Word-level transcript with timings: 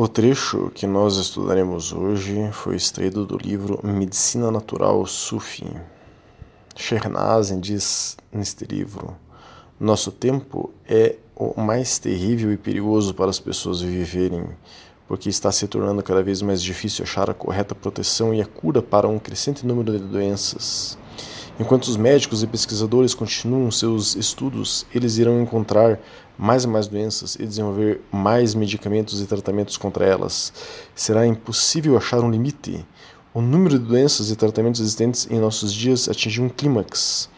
O 0.00 0.06
trecho 0.06 0.70
que 0.76 0.86
nós 0.86 1.16
estudaremos 1.16 1.92
hoje 1.92 2.50
foi 2.52 2.76
extraído 2.76 3.26
do 3.26 3.36
livro 3.36 3.80
Medicina 3.82 4.48
Natural 4.48 5.04
Sufi. 5.06 5.66
Shernazin 6.76 7.58
diz 7.58 8.16
neste 8.32 8.64
livro: 8.64 9.16
Nosso 9.80 10.12
tempo 10.12 10.72
é 10.88 11.16
o 11.34 11.60
mais 11.60 11.98
terrível 11.98 12.52
e 12.52 12.56
perigoso 12.56 13.12
para 13.12 13.28
as 13.28 13.40
pessoas 13.40 13.80
viverem, 13.80 14.44
porque 15.08 15.28
está 15.28 15.50
se 15.50 15.66
tornando 15.66 16.00
cada 16.00 16.22
vez 16.22 16.42
mais 16.42 16.62
difícil 16.62 17.02
achar 17.02 17.28
a 17.28 17.34
correta 17.34 17.74
proteção 17.74 18.32
e 18.32 18.40
a 18.40 18.46
cura 18.46 18.80
para 18.80 19.08
um 19.08 19.18
crescente 19.18 19.66
número 19.66 19.90
de 19.90 19.98
doenças. 19.98 20.96
Enquanto 21.58 21.88
os 21.88 21.96
médicos 21.96 22.44
e 22.44 22.46
pesquisadores 22.46 23.14
continuam 23.14 23.68
seus 23.72 24.14
estudos, 24.14 24.86
eles 24.94 25.18
irão 25.18 25.42
encontrar 25.42 25.98
mais 26.38 26.62
e 26.62 26.68
mais 26.68 26.86
doenças 26.86 27.34
e 27.34 27.44
desenvolver 27.44 28.00
mais 28.12 28.54
medicamentos 28.54 29.20
e 29.20 29.26
tratamentos 29.26 29.76
contra 29.76 30.06
elas. 30.06 30.52
Será 30.94 31.26
impossível 31.26 31.96
achar 31.96 32.20
um 32.20 32.30
limite. 32.30 32.86
O 33.34 33.42
número 33.42 33.78
de 33.78 33.84
doenças 33.84 34.30
e 34.30 34.36
tratamentos 34.36 34.80
existentes 34.80 35.26
em 35.30 35.40
nossos 35.40 35.72
dias 35.72 36.08
atingiu 36.08 36.44
um 36.44 36.48
clímax. 36.48 37.28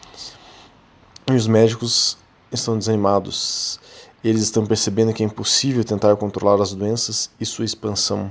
E 1.27 1.33
os 1.33 1.47
médicos 1.47 2.17
estão 2.51 2.77
desanimados. 2.77 3.79
Eles 4.23 4.43
estão 4.43 4.65
percebendo 4.65 5.13
que 5.13 5.23
é 5.23 5.25
impossível 5.25 5.83
tentar 5.83 6.15
controlar 6.15 6.61
as 6.61 6.73
doenças 6.73 7.31
e 7.39 7.45
sua 7.45 7.65
expansão. 7.65 8.29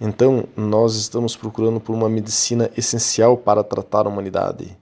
Então, 0.00 0.44
nós 0.56 0.94
estamos 0.94 1.34
procurando 1.34 1.80
por 1.80 1.94
uma 1.94 2.08
medicina 2.08 2.70
essencial 2.76 3.36
para 3.36 3.64
tratar 3.64 4.06
a 4.06 4.08
humanidade. 4.08 4.76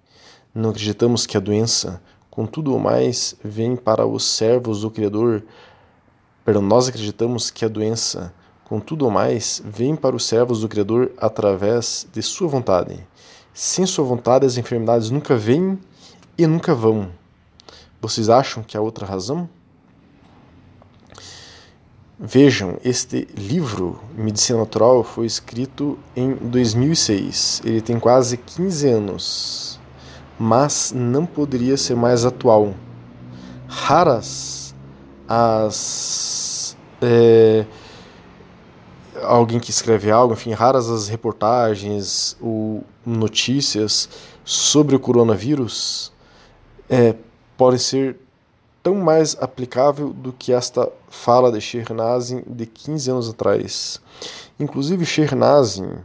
Não 0.55 0.71
acreditamos 0.71 1.25
que 1.25 1.37
a 1.37 1.41
doença, 1.41 2.01
com 2.35 2.47
tudo 2.47 2.75
o 2.75 2.81
mais, 2.81 3.37
vem 3.45 3.77
para 3.77 4.05
os 4.05 4.25
servos 4.25 4.81
do 4.81 4.91
Criador. 4.91 5.45
Pero 6.45 6.61
nós 6.61 6.89
acreditamos 6.89 7.49
que 7.49 7.65
a 7.65 7.69
doença, 7.69 8.35
com 8.65 8.81
tudo 8.81 9.07
o 9.07 9.11
mais, 9.11 9.63
vem 9.65 9.95
para 9.95 10.17
os 10.17 10.27
servos 10.27 10.61
do 10.61 10.69
Criador 10.69 11.13
através 11.17 12.09
de 12.13 12.21
sua 12.23 12.49
vontade. 12.49 12.99
Sem 13.53 13.87
sua 13.87 14.05
vontade, 14.05 14.45
as 14.45 14.57
enfermidades 14.57 15.11
nunca 15.11 15.37
vêm 15.37 15.79
e 16.37 16.45
nunca 16.45 16.75
vão. 16.75 17.09
Vocês 18.03 18.29
acham 18.29 18.65
que 18.65 18.77
há 18.77 18.81
outra 18.81 19.07
razão? 19.07 19.49
Vejam, 22.19 22.79
este 22.85 23.29
livro, 23.37 24.01
Medicina 24.17 24.59
Natural, 24.59 25.05
foi 25.05 25.27
escrito 25.27 25.97
em 26.17 26.35
2006. 26.35 27.63
Ele 27.65 27.81
tem 27.81 28.01
quase 28.01 28.37
15 28.37 28.89
anos 28.89 29.74
mas 30.39 30.93
não 30.95 31.27
poderia 31.27 31.77
ser 31.77 31.95
mais 31.95 32.25
atual. 32.25 32.75
Raras 33.67 34.75
as. 35.29 36.77
É, 37.01 37.67
alguém 39.23 39.61
que 39.61 39.71
escreve 39.71 40.11
algo, 40.11 40.35
enfim, 40.35 40.53
raras 40.53 40.89
as 40.89 41.09
reportagens 41.09 42.37
ou 42.41 42.85
notícias 43.05 44.09
sobre 44.45 44.97
o 44.97 45.01
coronavírus 45.01 46.13
é, 46.89 47.15
podem 47.57 47.79
ser 47.79 48.17
tão 48.83 48.95
mais 48.97 49.37
aplicável 49.41 50.11
do 50.11 50.33
que 50.33 50.53
esta 50.53 50.91
fala 51.09 51.51
de 51.51 51.61
Shernazin 51.61 52.43
de 52.47 52.67
15 52.67 53.11
anos 53.11 53.29
atrás. 53.31 54.01
Inclusive, 54.61 55.07
Shernazin 55.07 55.99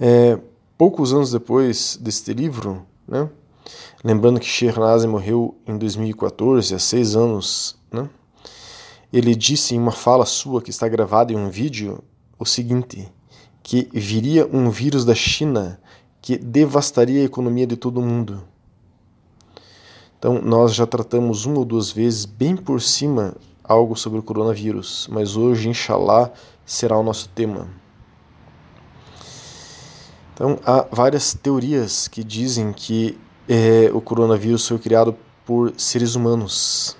é, 0.00 0.38
poucos 0.76 1.12
anos 1.12 1.30
depois 1.30 1.98
deste 2.00 2.32
livro, 2.32 2.84
né? 3.06 3.28
lembrando 4.02 4.40
que 4.40 4.46
Shernazem 4.46 5.08
morreu 5.08 5.56
em 5.66 5.78
2014, 5.78 6.74
há 6.74 6.78
seis 6.78 7.16
anos, 7.16 7.76
né? 7.90 8.08
ele 9.12 9.34
disse 9.34 9.74
em 9.74 9.78
uma 9.78 9.92
fala 9.92 10.26
sua 10.26 10.60
que 10.60 10.70
está 10.70 10.88
gravada 10.88 11.32
em 11.32 11.36
um 11.36 11.48
vídeo 11.48 12.02
o 12.38 12.44
seguinte: 12.44 13.08
que 13.62 13.88
viria 13.92 14.46
um 14.46 14.70
vírus 14.70 15.04
da 15.04 15.14
China 15.14 15.80
que 16.20 16.36
devastaria 16.36 17.20
a 17.20 17.24
economia 17.24 17.66
de 17.66 17.76
todo 17.76 18.00
mundo. 18.00 18.42
Então, 20.18 20.40
nós 20.40 20.74
já 20.74 20.86
tratamos 20.86 21.44
uma 21.44 21.58
ou 21.58 21.64
duas 21.66 21.90
vezes, 21.90 22.24
bem 22.24 22.56
por 22.56 22.80
cima, 22.80 23.36
algo 23.62 23.94
sobre 23.94 24.18
o 24.18 24.22
coronavírus, 24.22 25.06
mas 25.12 25.36
hoje, 25.36 25.68
inshallah, 25.68 26.32
será 26.64 26.98
o 26.98 27.02
nosso 27.02 27.28
tema. 27.28 27.68
Então, 30.34 30.58
há 30.66 30.84
várias 30.90 31.32
teorias 31.32 32.08
que 32.08 32.24
dizem 32.24 32.72
que 32.72 33.16
é, 33.48 33.88
o 33.94 34.00
coronavírus 34.00 34.66
foi 34.66 34.78
criado 34.80 35.16
por 35.46 35.72
seres 35.76 36.16
humanos. 36.16 36.96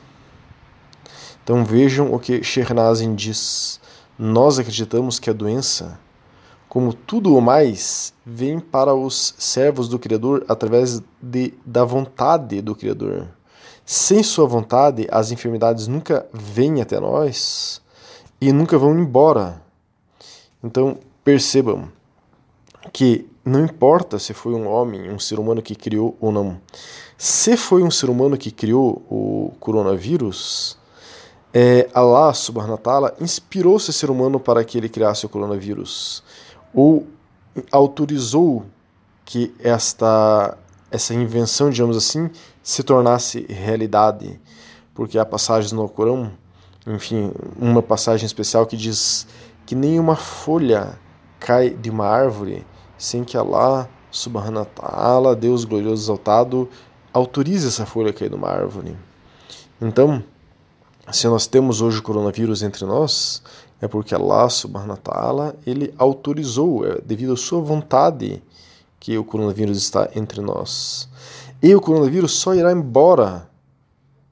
Então, 1.42 1.64
vejam 1.64 2.14
o 2.14 2.20
que 2.20 2.44
Shernazin 2.44 3.12
diz. 3.16 3.80
Nós 4.16 4.60
acreditamos 4.60 5.18
que 5.18 5.28
a 5.28 5.32
doença, 5.32 5.98
como 6.68 6.94
tudo 6.94 7.36
o 7.36 7.40
mais, 7.40 8.14
vem 8.24 8.60
para 8.60 8.94
os 8.94 9.34
servos 9.36 9.88
do 9.88 9.98
Criador 9.98 10.44
através 10.48 11.02
de, 11.20 11.54
da 11.66 11.84
vontade 11.84 12.62
do 12.62 12.76
Criador. 12.76 13.26
Sem 13.84 14.22
sua 14.22 14.46
vontade, 14.46 15.08
as 15.10 15.32
enfermidades 15.32 15.88
nunca 15.88 16.24
vêm 16.32 16.80
até 16.80 17.00
nós 17.00 17.82
e 18.40 18.52
nunca 18.52 18.78
vão 18.78 18.96
embora. 18.96 19.60
Então, 20.62 20.98
percebam 21.24 21.88
que 22.92 23.26
não 23.44 23.64
importa 23.64 24.18
se 24.18 24.32
foi 24.32 24.54
um 24.54 24.66
homem, 24.68 25.10
um 25.10 25.18
ser 25.18 25.38
humano 25.38 25.60
que 25.62 25.74
criou 25.74 26.16
ou 26.20 26.32
não. 26.32 26.60
Se 27.16 27.56
foi 27.56 27.82
um 27.82 27.90
ser 27.90 28.08
humano 28.08 28.36
que 28.36 28.50
criou 28.50 29.02
o 29.10 29.52
coronavírus, 29.60 30.78
é, 31.52 31.88
Allah 31.94 32.32
subhanahu 32.34 32.72
wa 32.72 32.78
ta'ala 32.78 33.14
inspirou 33.20 33.76
esse 33.76 33.92
ser 33.92 34.10
humano 34.10 34.40
para 34.40 34.64
que 34.64 34.76
ele 34.76 34.88
criasse 34.88 35.24
o 35.24 35.28
coronavírus. 35.28 36.22
Ou 36.74 37.06
autorizou 37.70 38.64
que 39.24 39.54
esta, 39.60 40.58
essa 40.90 41.14
invenção, 41.14 41.70
digamos 41.70 41.96
assim, 41.96 42.30
se 42.62 42.82
tornasse 42.82 43.46
realidade. 43.48 44.40
Porque 44.94 45.18
há 45.18 45.24
passagens 45.24 45.70
no 45.70 45.88
Corão, 45.88 46.32
enfim, 46.86 47.32
uma 47.58 47.82
passagem 47.82 48.26
especial 48.26 48.66
que 48.66 48.76
diz 48.76 49.26
que 49.64 49.74
nenhuma 49.74 50.16
folha 50.16 50.98
cai 51.38 51.70
de 51.70 51.90
uma 51.90 52.06
árvore 52.06 52.66
sem 52.96 53.24
que 53.24 53.36
Allah, 53.36 53.88
subhanahu 54.10 54.58
wa 54.58 54.64
ta'ala, 54.64 55.36
Deus 55.36 55.64
glorioso 55.64 56.04
exaltado, 56.04 56.68
autorize 57.12 57.68
essa 57.68 57.84
folha 57.86 58.12
cair 58.12 58.30
numa 58.30 58.48
árvore. 58.48 58.96
Então, 59.80 60.22
se 61.12 61.26
nós 61.28 61.46
temos 61.46 61.80
hoje 61.80 61.98
o 61.98 62.02
coronavírus 62.02 62.62
entre 62.62 62.84
nós, 62.84 63.42
é 63.80 63.88
porque 63.88 64.14
Allah, 64.14 64.48
subhanahu 64.48 64.90
wa 64.90 64.96
ta'ala, 64.96 65.56
ele 65.66 65.92
autorizou, 65.98 66.86
é 66.86 67.00
devido 67.00 67.32
à 67.34 67.36
sua 67.36 67.60
vontade, 67.60 68.42
que 68.98 69.18
o 69.18 69.24
coronavírus 69.24 69.76
está 69.76 70.08
entre 70.14 70.40
nós. 70.40 71.08
E 71.62 71.74
o 71.74 71.80
coronavírus 71.80 72.32
só 72.32 72.54
irá 72.54 72.72
embora, 72.72 73.48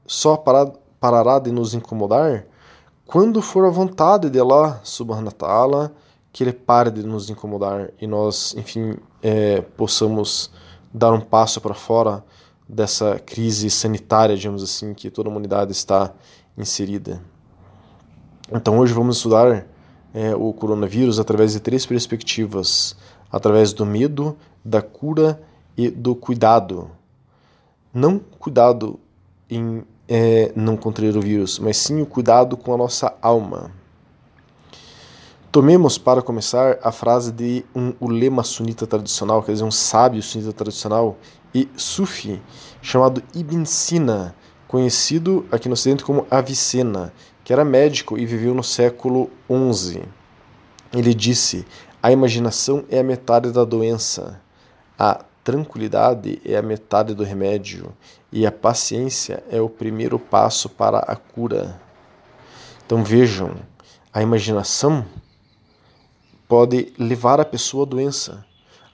só 0.07 0.37
parará 0.37 1.39
de 1.39 1.53
nos 1.53 1.75
incomodar 1.75 2.47
quando 3.13 3.43
for 3.43 3.67
a 3.67 3.69
vontade 3.69 4.31
de 4.31 4.41
Allah, 4.41 4.81
subhanahu 4.83 5.27
wa 5.27 5.33
ta'ala, 5.33 5.93
que 6.33 6.43
ele 6.43 6.53
pare 6.53 6.91
de 6.91 7.03
nos 7.03 7.29
incomodar 7.29 7.91
e 8.01 8.07
nós, 8.07 8.55
enfim, 8.57 8.97
é, 9.23 9.61
possamos 9.61 10.51
dar 10.93 11.13
um 11.13 11.21
passo 11.21 11.61
para 11.61 11.75
fora 11.75 12.25
dessa 12.69 13.19
crise 13.19 13.69
sanitária, 13.69 14.37
digamos 14.37 14.63
assim, 14.63 14.95
que 14.95 15.11
toda 15.11 15.29
a 15.29 15.31
humanidade 15.31 15.73
está 15.73 16.13
inserida. 16.57 17.21
Então 18.51 18.79
hoje 18.79 18.95
vamos 18.95 19.17
estudar 19.17 19.67
é, 20.15 20.35
o 20.35 20.53
coronavírus 20.53 21.19
através 21.19 21.53
de 21.53 21.61
três 21.61 21.85
perspectivas: 21.85 22.97
através 23.31 23.73
do 23.73 23.85
medo, 23.85 24.37
da 24.65 24.81
cura 24.81 25.41
e 25.77 25.91
do 25.91 26.15
cuidado. 26.15 26.91
Não 27.93 28.19
cuidado 28.19 28.99
em 29.51 29.85
é, 30.09 30.53
não 30.57 30.77
contrair 30.77 31.17
o 31.17 31.21
vírus, 31.21 31.59
mas 31.59 31.77
sim 31.77 32.01
o 32.01 32.07
cuidado 32.07 32.57
com 32.57 32.73
a 32.73 32.77
nossa 32.77 33.15
alma. 33.21 33.82
Tomemos 35.53 35.99
para 35.99 36.23
começar 36.23 36.79
a 36.83 36.91
frase 36.91 37.31
de 37.31 37.63
um 37.77 37.93
ulema 38.01 38.43
sunita 38.43 38.87
tradicional, 38.87 39.43
quer 39.43 39.53
dizer, 39.53 39.65
um 39.65 39.71
sábio 39.71 40.23
sunita 40.23 40.51
tradicional 40.51 41.19
e 41.55 41.69
sufi, 41.77 42.41
chamado 42.81 43.23
Ibn 43.35 43.63
Sina, 43.67 44.35
conhecido 44.67 45.45
aqui 45.53 45.69
no 45.69 45.75
ocidente 45.75 46.05
como 46.05 46.27
Avicena, 46.31 47.13
que 47.45 47.53
era 47.53 47.67
médico 47.67 48.17
e 48.17 48.25
viveu 48.25 48.55
no 48.55 48.65
século 48.65 49.29
XI. 49.47 50.05
Ele 50.91 51.13
disse: 51.13 51.67
A 52.03 52.11
imaginação 52.11 52.87
é 52.89 53.01
a 53.01 53.05
metade 53.05 53.53
da 53.53 53.63
doença, 53.63 54.41
a 54.99 55.23
tranquilidade 55.45 56.41
é 56.47 56.57
a 56.57 56.63
metade 56.63 57.13
do 57.13 57.25
remédio 57.25 57.93
e 58.33 58.47
a 58.47 58.51
paciência 58.51 59.45
é 59.51 59.61
o 59.61 59.69
primeiro 59.69 60.19
passo 60.19 60.71
para 60.71 61.01
a 61.01 61.15
cura. 61.15 61.79
Então 62.87 63.05
vejam, 63.05 63.55
a 64.15 64.23
imaginação 64.23 65.05
pode 66.53 66.93
levar 66.99 67.41
a 67.41 67.47
pessoa 67.47 67.85
à 67.85 67.89
doença. 67.89 68.45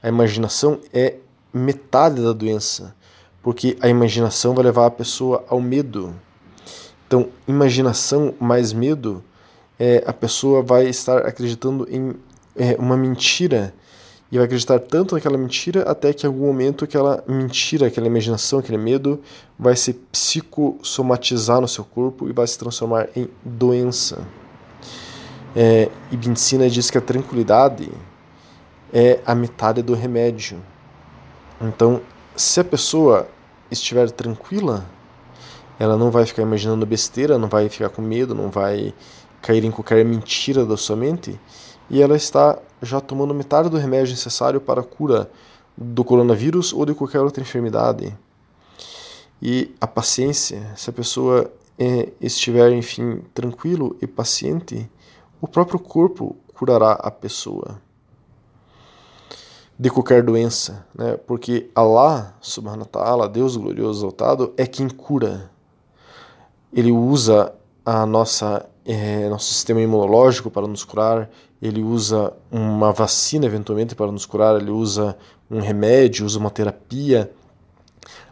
A 0.01 0.09
imaginação 0.09 0.79
é 0.95 1.17
metade 1.53 2.23
da 2.23 2.33
doença, 2.33 2.95
porque 3.43 3.77
a 3.81 3.89
imaginação 3.89 4.55
vai 4.55 4.63
levar 4.63 4.87
a 4.87 4.91
pessoa 4.93 5.45
ao 5.49 5.61
medo. 5.61 6.15
Então, 7.05 7.31
imaginação 7.49 8.33
mais 8.39 8.73
medo 8.73 9.25
é, 9.77 10.05
a 10.07 10.13
pessoa 10.13 10.63
vai 10.63 10.87
estar 10.87 11.27
acreditando 11.27 11.85
em 11.91 12.15
é, 12.55 12.77
uma 12.79 12.97
mentira 12.97 13.75
e 14.31 14.37
vai 14.37 14.45
acreditar 14.45 14.79
tanto 14.79 15.17
naquela 15.17 15.37
mentira 15.37 15.83
até 15.83 16.13
que 16.13 16.27
em 16.27 16.29
algum 16.29 16.47
momento 16.47 16.85
aquela 16.85 17.25
mentira, 17.27 17.89
aquela 17.89 18.07
imaginação, 18.07 18.61
aquele 18.61 18.79
medo 18.79 19.21
vai 19.59 19.75
se 19.75 19.95
psicossomatizar 19.95 21.61
no 21.61 21.67
seu 21.67 21.85
corpo 21.85 22.29
e 22.29 22.33
vai 22.33 22.47
se 22.47 22.57
transformar 22.57 23.09
em 23.17 23.29
doença. 23.45 24.25
É, 25.61 25.91
Ibn 26.13 26.37
Sina 26.37 26.71
diz 26.71 26.89
que 26.89 26.99
a 26.99 27.01
tranquilidade 27.01 27.91
é 28.93 29.19
a 29.27 29.35
metade 29.35 29.83
do 29.83 29.93
remédio. 29.93 30.63
Então, 31.61 32.01
se 32.37 32.61
a 32.61 32.65
pessoa 32.65 33.29
estiver 33.69 34.09
tranquila, 34.13 34.87
ela 35.77 35.97
não 35.97 36.13
vai 36.13 36.25
ficar 36.25 36.43
imaginando 36.43 36.87
besteira, 36.87 37.37
não 37.39 37.49
vai 37.49 37.69
ficar 37.69 37.89
com 37.89 38.01
medo, 38.01 38.37
não 38.37 38.51
vai 38.51 38.95
cair 39.43 39.65
em 39.65 39.73
qualquer 39.73 40.05
mentira 40.05 40.65
da 40.65 40.77
sua 40.77 40.95
mente, 40.95 41.41
e 41.91 42.01
ela 42.01 42.15
está 42.15 42.57
já 42.81 43.01
tomando 43.01 43.35
metade 43.35 43.69
do 43.69 43.79
remédio 43.79 44.13
necessário 44.13 44.61
para 44.61 44.83
a 44.83 44.85
cura 44.85 45.29
do 45.77 46.05
coronavírus 46.05 46.73
ou 46.73 46.87
de 46.87 46.95
qualquer 46.95 47.19
outra 47.19 47.43
enfermidade. 47.43 48.17
E 49.43 49.75
a 49.81 49.89
paciência, 49.89 50.73
se 50.77 50.89
a 50.89 50.93
pessoa 50.93 51.51
é, 51.77 52.11
estiver, 52.21 52.71
enfim, 52.71 53.23
tranquilo 53.35 53.97
e 54.01 54.07
paciente, 54.07 54.89
o 55.41 55.49
próprio 55.49 55.79
corpo 55.79 56.37
curará 56.55 56.93
a 56.93 57.11
pessoa 57.11 57.81
de 59.79 59.91
qualquer 59.91 60.23
doença, 60.23 60.85
né? 60.95 61.17
Porque 61.17 61.71
Allah, 61.75 62.35
subhanahu 62.41 62.81
wa 62.81 62.87
ta'ala, 62.87 63.29
Deus 63.29 63.57
glorioso 63.57 64.01
exaltado, 64.01 64.53
é 64.57 64.67
quem 64.67 64.89
cura. 64.89 65.51
Ele 66.73 66.91
usa 66.91 67.55
a 67.85 68.05
nossa 68.05 68.69
é, 68.89 69.29
nosso 69.29 69.53
sistema 69.53 69.83
imunológico 69.83 70.51
para 70.51 70.67
nos 70.67 70.83
curar, 70.83 71.29
ele 71.61 71.83
usa 71.83 72.33
uma 72.51 72.91
vacina 72.91 73.45
eventualmente 73.45 73.95
para 73.95 74.11
nos 74.11 74.25
curar, 74.25 74.59
ele 74.59 74.71
usa 74.71 75.15
um 75.51 75.61
remédio, 75.61 76.25
usa 76.25 76.39
uma 76.39 76.51
terapia. 76.51 77.31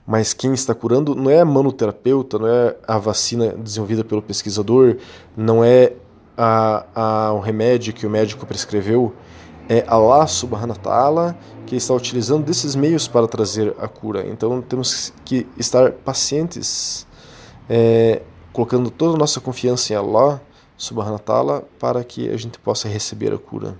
Mas 0.06 0.32
quem 0.32 0.54
está 0.54 0.74
curando 0.74 1.14
não 1.14 1.30
é 1.30 1.40
a 1.40 1.44
manoterapeuta, 1.44 2.38
não 2.38 2.48
é 2.48 2.76
a 2.88 2.96
vacina 2.96 3.48
desenvolvida 3.48 4.02
pelo 4.02 4.22
pesquisador, 4.22 4.96
não 5.36 5.62
é 5.62 5.92
a, 6.36 6.84
a, 6.94 7.40
remédio 7.42 7.92
que 7.92 8.06
o 8.06 8.10
médico 8.10 8.46
prescreveu, 8.46 9.14
é 9.68 9.84
Allah 9.88 10.26
subhanahu 10.26 10.76
wa 10.76 10.82
ta'ala 10.82 11.38
que 11.66 11.74
está 11.74 11.92
utilizando 11.92 12.44
desses 12.44 12.76
meios 12.76 13.08
para 13.08 13.26
trazer 13.26 13.74
a 13.80 13.88
cura. 13.88 14.24
Então 14.26 14.62
temos 14.62 15.12
que 15.24 15.46
estar 15.58 15.90
pacientes, 15.90 17.06
é, 17.68 18.22
colocando 18.52 18.90
toda 18.90 19.16
a 19.16 19.18
nossa 19.18 19.40
confiança 19.40 19.92
em 19.92 19.96
Allah 19.96 20.40
subhanahu 20.76 21.14
wa 21.14 21.18
ta'ala 21.18 21.64
para 21.80 22.04
que 22.04 22.28
a 22.30 22.36
gente 22.36 22.58
possa 22.58 22.88
receber 22.88 23.32
a 23.32 23.38
cura. 23.38 23.76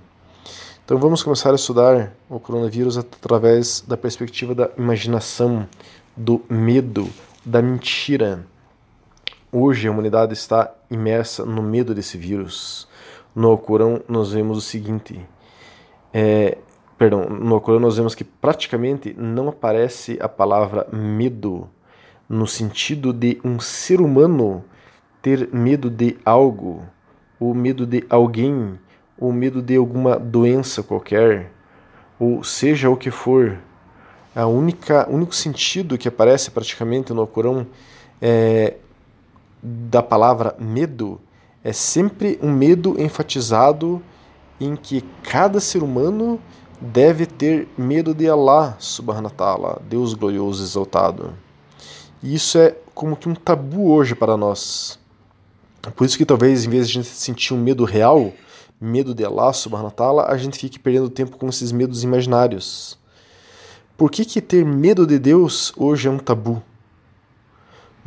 Então 0.83 0.97
vamos 0.97 1.21
começar 1.21 1.51
a 1.51 1.55
estudar 1.55 2.13
o 2.29 2.39
coronavírus 2.39 2.97
através 2.97 3.81
da 3.85 3.97
perspectiva 3.97 4.55
da 4.55 4.69
imaginação, 4.77 5.67
do 6.15 6.41
medo, 6.49 7.09
da 7.45 7.61
mentira. 7.61 8.45
Hoje 9.49 9.87
a 9.87 9.91
humanidade 9.91 10.33
está 10.33 10.75
imersa 10.91 11.45
no 11.45 11.61
medo 11.61 11.95
desse 11.95 12.17
vírus. 12.17 12.85
No 13.33 13.47
Alcorão 13.47 14.01
nós 14.05 14.33
vemos 14.33 14.57
o 14.57 14.61
seguinte: 14.61 15.25
é, 16.13 16.57
perdão, 16.97 17.29
no 17.29 17.55
Alcorão 17.55 17.79
nós 17.79 17.95
vemos 17.95 18.13
que 18.13 18.25
praticamente 18.25 19.15
não 19.17 19.47
aparece 19.47 20.17
a 20.19 20.27
palavra 20.27 20.85
medo 20.91 21.69
no 22.27 22.45
sentido 22.45 23.13
de 23.13 23.39
um 23.41 23.57
ser 23.57 24.01
humano 24.01 24.65
ter 25.21 25.47
medo 25.53 25.89
de 25.89 26.17
algo, 26.25 26.83
ou 27.39 27.53
medo 27.53 27.85
de 27.85 28.05
alguém, 28.09 28.77
ou 29.17 29.31
medo 29.31 29.61
de 29.61 29.77
alguma 29.77 30.19
doença 30.19 30.83
qualquer, 30.83 31.53
ou 32.19 32.43
seja 32.43 32.89
o 32.89 32.97
que 32.97 33.09
for. 33.09 33.57
A 34.35 34.45
única 34.45 35.09
único 35.09 35.33
sentido 35.33 35.97
que 35.97 36.09
aparece 36.09 36.51
praticamente 36.51 37.13
no 37.13 37.25
Corão 37.25 37.65
é, 38.21 38.75
da 39.61 40.01
palavra 40.03 40.55
medo 40.59 41.19
é 41.63 41.73
sempre 41.73 42.39
um 42.41 42.51
medo 42.51 43.01
enfatizado 43.01 44.01
em 44.59 44.75
que 44.75 45.03
cada 45.23 45.59
ser 45.59 45.83
humano 45.83 46.39
deve 46.79 47.25
ter 47.25 47.67
medo 47.77 48.13
de 48.13 48.29
Allah 48.29 48.75
subhanahu 48.79 49.25
wa 49.25 49.29
ta'ala, 49.31 49.81
Deus 49.89 50.13
glorioso 50.13 50.63
exaltado. 50.63 51.33
E 52.21 52.33
isso 52.33 52.57
é 52.57 52.75
como 52.93 53.15
que 53.15 53.27
um 53.27 53.35
tabu 53.35 53.91
hoje 53.91 54.15
para 54.15 54.37
nós. 54.37 54.99
Por 55.95 56.05
isso 56.05 56.17
que 56.17 56.25
talvez, 56.25 56.65
em 56.65 56.69
vez 56.69 56.87
de 56.87 56.99
a 56.99 57.01
gente 57.01 57.13
sentir 57.13 57.53
um 57.53 57.61
medo 57.61 57.85
real, 57.85 58.33
medo 58.79 59.13
de 59.13 59.23
Allah 59.23 59.53
subhanahu 59.53 59.85
wa 59.85 59.91
ta'ala, 59.91 60.25
a 60.27 60.37
gente 60.37 60.57
fique 60.57 60.79
perdendo 60.79 61.09
tempo 61.09 61.37
com 61.37 61.47
esses 61.47 61.71
medos 61.71 62.03
imaginários. 62.03 62.97
Por 63.97 64.11
que, 64.11 64.25
que 64.25 64.41
ter 64.41 64.65
medo 64.65 65.07
de 65.07 65.17
Deus 65.17 65.73
hoje 65.75 66.07
é 66.07 66.11
um 66.11 66.19
tabu? 66.19 66.61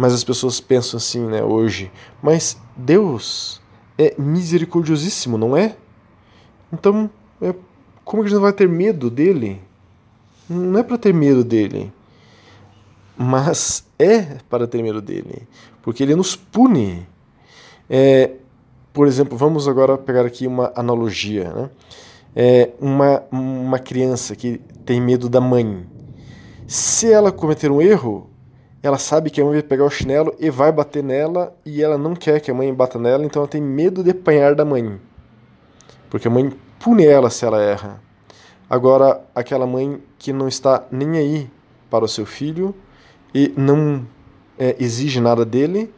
Mas 0.01 0.15
as 0.15 0.25
pessoas 0.25 0.61
pensam 0.61 0.97
assim, 0.97 1.21
né, 1.27 1.43
hoje. 1.43 1.93
Mas 2.23 2.57
Deus 2.75 3.61
é 3.99 4.15
misericordiosíssimo, 4.19 5.37
não 5.37 5.57
é? 5.57 5.77
Então, 6.73 7.11
é, 7.43 7.55
como 8.05 8.23
que 8.23 8.29
a 8.29 8.31
gente 8.31 8.41
vai 8.41 8.53
ter 8.53 8.69
medo 8.69 9.11
dele? 9.11 9.61
Não 10.49 10.81
é 10.81 10.83
para 10.83 10.97
ter 10.97 11.13
medo 11.13 11.45
dele, 11.45 11.93
mas 13.17 13.85
é 13.99 14.39
para 14.49 14.67
ter 14.67 14.83
medo 14.83 15.01
dele, 15.01 15.47
porque 15.83 16.03
ele 16.03 16.17
nos 16.17 16.35
pune 16.35 17.07
é, 17.93 18.37
por 18.93 19.09
exemplo, 19.09 19.37
vamos 19.37 19.67
agora 19.67 19.99
pegar 19.99 20.25
aqui 20.25 20.47
uma 20.47 20.73
analogia. 20.77 21.53
Né? 21.53 21.71
É, 22.37 22.71
uma, 22.81 23.25
uma 23.33 23.79
criança 23.81 24.37
que 24.37 24.59
tem 24.87 25.01
medo 25.01 25.29
da 25.29 25.41
mãe. 25.41 25.85
Se 26.69 27.13
ela 27.13 27.33
cometer 27.33 27.69
um 27.73 27.83
erro, 27.83 28.30
ela 28.83 28.99
sabe 28.99 29.31
que 29.31 29.41
a 29.41 29.45
mãe 29.45 29.55
vai 29.55 29.63
pegar 29.63 29.85
o 29.85 29.91
chinelo 29.91 30.35
e 30.39 30.49
vai 30.49 30.73
bater 30.73 31.03
nela 31.03 31.55
e 31.65 31.83
ela 31.83 31.99
não 31.99 32.15
quer 32.15 32.41
que 32.41 32.51
a 32.51 32.55
mãe 32.55 32.73
bata 32.73 32.99
nela, 32.99 33.25
então 33.25 33.43
ela 33.43 33.49
tem 33.49 33.61
medo 33.61 34.03
de 34.03 34.11
apanhar 34.11 34.55
da 34.55 34.65
mãe. 34.65 34.99
Porque 36.09 36.29
a 36.29 36.31
mãe 36.31 36.51
pune 36.79 37.05
ela 37.05 37.29
se 37.29 37.45
ela 37.45 37.61
erra. 37.61 38.01
Agora, 38.69 39.23
aquela 39.35 39.67
mãe 39.67 40.03
que 40.19 40.33
não 40.33 40.49
está 40.49 40.85
nem 40.91 41.19
aí 41.19 41.51
para 41.91 42.05
o 42.05 42.09
seu 42.09 42.25
filho 42.25 42.75
e 43.35 43.53
não 43.57 44.07
é, 44.59 44.77
exige 44.79 45.21
nada 45.21 45.45
dele, 45.45 45.93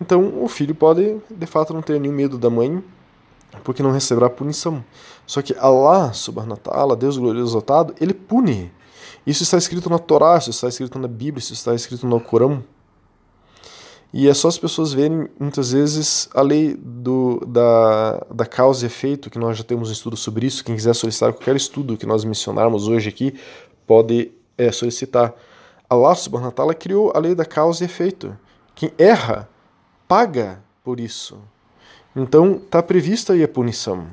então 0.00 0.42
o 0.42 0.48
filho 0.48 0.74
pode, 0.74 1.16
de 1.30 1.46
fato, 1.46 1.72
não 1.72 1.82
ter 1.82 2.00
nenhum 2.00 2.14
medo 2.14 2.36
da 2.36 2.50
mãe, 2.50 2.82
porque 3.62 3.82
não 3.82 3.92
receberá 3.92 4.28
punição. 4.28 4.84
Só 5.26 5.40
que 5.40 5.54
Allah, 5.58 6.12
subhanahu 6.12 6.52
wa 6.52 6.72
ta'ala, 6.72 6.96
Deus 6.96 7.16
glorioso 7.16 7.52
exaltado, 7.52 7.94
ele 8.00 8.12
pune. 8.12 8.72
Isso 9.26 9.42
está 9.42 9.56
escrito 9.56 9.88
na 9.88 9.98
Torá, 9.98 10.36
isso 10.38 10.50
está 10.50 10.68
escrito 10.68 10.98
na 10.98 11.08
Bíblia, 11.08 11.38
isso 11.38 11.52
está 11.52 11.74
escrito 11.74 12.06
no 12.06 12.20
Corão. 12.20 12.62
E 14.12 14.28
é 14.28 14.34
só 14.34 14.46
as 14.46 14.56
pessoas 14.56 14.92
verem, 14.92 15.28
muitas 15.40 15.72
vezes, 15.72 16.28
a 16.32 16.40
lei 16.40 16.76
do, 16.78 17.44
da, 17.46 18.24
da 18.32 18.46
causa 18.46 18.84
e 18.84 18.86
efeito, 18.86 19.28
que 19.28 19.38
nós 19.38 19.58
já 19.58 19.64
temos 19.64 19.88
um 19.88 19.92
estudo 19.92 20.16
sobre 20.16 20.46
isso. 20.46 20.64
Quem 20.64 20.76
quiser 20.76 20.94
solicitar 20.94 21.32
qualquer 21.32 21.56
estudo 21.56 21.96
que 21.96 22.06
nós 22.06 22.24
mencionarmos 22.24 22.86
hoje 22.86 23.08
aqui, 23.08 23.34
pode 23.86 24.30
é, 24.56 24.70
solicitar. 24.70 25.34
Allah 25.90 26.14
subhanahu 26.14 26.50
wa 26.50 26.52
ta'ala 26.52 26.74
criou 26.74 27.12
a 27.12 27.18
lei 27.18 27.34
da 27.34 27.44
causa 27.44 27.82
e 27.82 27.86
efeito. 27.86 28.38
Quem 28.74 28.92
erra 28.98 29.48
paga 30.06 30.62
por 30.84 31.00
isso. 31.00 31.38
Então 32.14 32.56
está 32.56 32.80
prevista 32.82 33.32
aí 33.32 33.42
a 33.42 33.48
punição. 33.48 34.06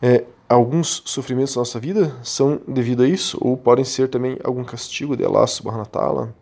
É, 0.00 0.24
alguns 0.52 1.02
sofrimentos 1.06 1.54
da 1.54 1.60
nossa 1.60 1.80
vida 1.80 2.14
são 2.22 2.60
devido 2.68 3.02
a 3.02 3.08
isso, 3.08 3.38
ou 3.40 3.56
podem 3.56 3.84
ser 3.84 4.08
também 4.08 4.38
algum 4.44 4.62
castigo 4.62 5.16
de 5.16 5.24
Allah 5.24 5.46
subhanahu 5.46 5.80
wa 5.80 5.86
ta'ala. 5.86 6.34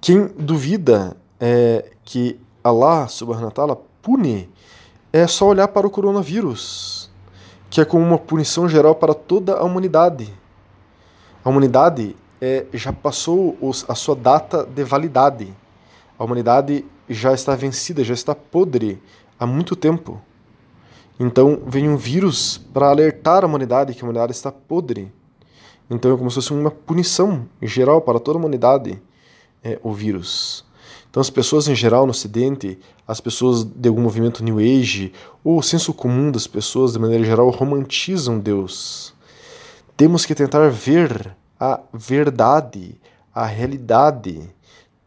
Quem 0.00 0.28
duvida 0.38 1.16
é, 1.40 1.92
que 2.04 2.38
Allah 2.62 3.08
subhanahu 3.08 3.46
wa 3.46 3.50
ta'ala 3.50 3.76
pune, 4.00 4.48
é 5.12 5.26
só 5.26 5.48
olhar 5.48 5.68
para 5.68 5.86
o 5.86 5.90
coronavírus, 5.90 7.10
que 7.68 7.80
é 7.80 7.84
como 7.84 8.04
uma 8.04 8.18
punição 8.18 8.68
geral 8.68 8.94
para 8.94 9.14
toda 9.14 9.56
a 9.56 9.64
humanidade. 9.64 10.32
A 11.44 11.50
humanidade 11.50 12.14
é, 12.40 12.66
já 12.72 12.92
passou 12.92 13.56
os, 13.60 13.84
a 13.88 13.94
sua 13.94 14.14
data 14.14 14.64
de 14.64 14.84
validade. 14.84 15.52
A 16.18 16.24
humanidade 16.24 16.84
já 17.08 17.32
está 17.32 17.54
vencida, 17.56 18.04
já 18.04 18.14
está 18.14 18.34
podre 18.34 19.02
há 19.38 19.46
muito 19.46 19.74
tempo. 19.74 20.20
Então 21.18 21.62
vem 21.66 21.88
um 21.88 21.96
vírus 21.96 22.58
para 22.72 22.88
alertar 22.88 23.42
a 23.42 23.46
humanidade 23.46 23.94
que 23.94 24.00
a 24.00 24.04
humanidade 24.04 24.32
está 24.32 24.52
podre. 24.52 25.12
Então 25.88 26.12
é 26.12 26.16
como 26.16 26.30
se 26.30 26.36
fosse 26.36 26.52
uma 26.52 26.70
punição 26.70 27.46
geral 27.62 28.00
para 28.00 28.18
toda 28.18 28.38
a 28.38 28.40
humanidade, 28.40 29.00
é, 29.62 29.78
o 29.82 29.92
vírus. 29.92 30.64
Então 31.10 31.20
as 31.20 31.30
pessoas 31.30 31.68
em 31.68 31.74
geral 31.74 32.04
no 32.04 32.10
Ocidente, 32.10 32.78
as 33.06 33.20
pessoas 33.20 33.64
de 33.64 33.88
algum 33.88 34.02
movimento 34.02 34.44
New 34.44 34.58
Age, 34.58 35.12
ou 35.42 35.58
o 35.58 35.62
senso 35.62 35.94
comum 35.94 36.30
das 36.30 36.46
pessoas 36.46 36.92
de 36.92 36.98
maneira 36.98 37.24
geral, 37.24 37.48
romantizam 37.50 38.38
Deus. 38.38 39.14
Temos 39.96 40.26
que 40.26 40.34
tentar 40.34 40.68
ver 40.68 41.34
a 41.58 41.80
verdade, 41.94 43.00
a 43.34 43.46
realidade 43.46 44.54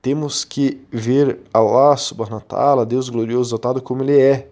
temos 0.02 0.46
que 0.46 0.82
ver 0.90 1.42
Allah 1.54 1.98
subhanahu 1.98 2.36
wa 2.36 2.42
ta'ala, 2.42 2.86
Deus 2.86 3.10
glorioso 3.10 3.50
exaltado, 3.50 3.82
como 3.82 4.02
ele 4.02 4.18
é. 4.18 4.48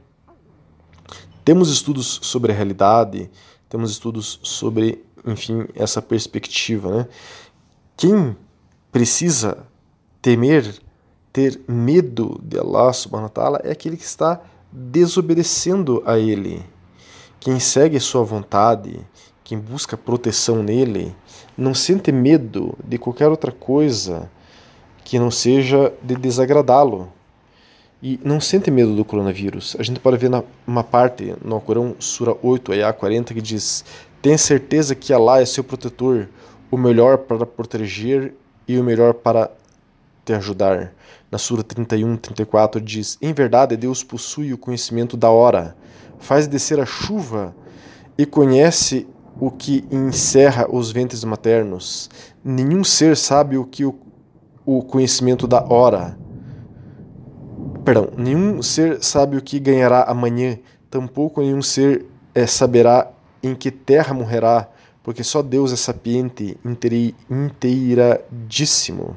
Temos 1.48 1.72
estudos 1.72 2.20
sobre 2.24 2.52
a 2.52 2.56
realidade, 2.56 3.32
temos 3.70 3.92
estudos 3.92 4.38
sobre, 4.44 5.02
enfim, 5.26 5.66
essa 5.76 6.02
perspectiva, 6.02 6.92
né? 6.94 7.08
Quem 7.96 8.36
precisa 8.92 9.66
temer, 10.22 10.76
ter 11.32 11.58
medo 11.66 12.38
de 12.44 12.60
Allah 12.60 12.92
subhanahu 12.92 13.28
wa 13.28 13.30
ta'ala 13.30 13.62
é 13.64 13.72
aquele 13.72 13.96
que 13.96 14.04
está 14.04 14.42
desobedecendo 14.70 16.04
a 16.06 16.20
ele. 16.20 16.66
Quem 17.40 17.62
segue 17.62 17.98
sua 18.02 18.26
vontade, 18.26 19.00
quem 19.42 19.58
busca 19.58 19.96
proteção 19.96 20.62
nele, 20.62 21.16
não 21.58 21.74
sente 21.74 22.12
medo 22.12 22.78
de 22.84 22.98
qualquer 22.98 23.30
outra 23.30 23.54
coisa 23.54 24.30
que 25.06 25.18
não 25.18 25.32
seja 25.32 25.94
de 26.04 26.18
desagradá-lo. 26.18 27.10
E 28.02 28.20
não 28.24 28.40
sente 28.40 28.70
medo 28.70 28.96
do 28.96 29.04
coronavírus. 29.04 29.76
A 29.80 29.84
gente 29.84 30.00
pode 30.00 30.18
ver 30.18 30.30
na, 30.30 30.44
uma 30.68 30.84
parte 30.84 31.36
no 31.44 31.60
Corão, 31.60 31.96
Sura 32.00 32.36
8, 32.44 32.72
Ayah 32.74 32.94
40, 32.94 33.34
que 33.34 33.42
diz: 33.42 33.84
Tenha 34.22 34.38
certeza 34.38 34.94
que 34.94 35.12
Allah 35.12 35.42
é 35.42 35.46
seu 35.46 35.64
protetor, 35.64 36.28
o 36.70 36.78
melhor 36.78 37.18
para 37.18 37.46
proteger 37.46 38.36
e 38.68 38.78
o 38.78 38.84
melhor 38.84 39.16
para 39.16 39.50
te 40.24 40.34
ajudar. 40.34 40.94
Na 41.32 41.40
Sura 41.40 41.64
31, 41.64 42.18
34 42.18 42.80
diz: 42.80 43.18
Em 43.20 43.34
verdade, 43.34 43.76
Deus 43.76 44.04
possui 44.04 44.54
o 44.54 44.58
conhecimento 44.58 45.18
da 45.18 45.32
hora, 45.32 45.76
faz 46.20 46.46
descer 46.46 46.80
a 46.80 46.86
chuva 46.86 47.56
e 48.16 48.28
conhece 48.28 49.08
o 49.40 49.50
que 49.50 49.84
encerra 49.92 50.68
os 50.70 50.92
ventres 50.92 51.24
maternos. 51.24 52.10
Nenhum 52.44 52.84
ser 52.84 53.18
sabe 53.18 53.58
o 53.58 53.66
que 53.66 53.86
o, 53.86 53.96
o 54.66 54.84
conhecimento 54.84 55.48
da 55.48 55.64
hora 55.64 56.17
Perdão, 57.88 58.12
nenhum 58.18 58.62
ser 58.62 59.02
sabe 59.02 59.38
o 59.38 59.42
que 59.42 59.62
ganhará 59.62 60.04
amanhã, 60.04 60.60
tampouco 60.92 61.40
nenhum 61.40 61.62
ser 61.62 62.06
é, 62.36 62.46
saberá 62.46 63.10
em 63.42 63.56
que 63.56 63.72
terra 63.72 64.14
morrerá, 64.14 64.68
porque 65.02 65.24
só 65.24 65.42
Deus 65.42 65.72
é 65.72 65.78
sapiente, 65.78 66.58
inteiradíssimo. 67.30 69.16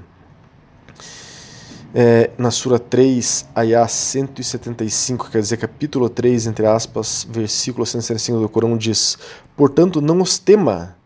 É, 1.93 2.31
na 2.39 2.53
Sura 2.53 2.79
3, 2.79 3.49
Ayah 3.57 3.89
175, 3.89 5.29
quer 5.33 5.41
dizer, 5.41 5.57
capítulo 5.57 6.09
3, 6.09 6.47
entre 6.47 6.65
aspas, 6.65 7.27
versículo 7.29 7.85
175 7.85 8.39
do 8.39 8.49
Corão, 8.49 8.77
diz: 8.77 9.19
Portanto, 9.57 10.01
não 10.01 10.21
os 10.23 10.39
tema, 10.39 10.97